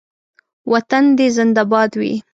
وطن 0.71 1.03
دې 1.17 1.27
زنده 1.35 1.63
باد 1.71 1.91
وي 1.99 2.13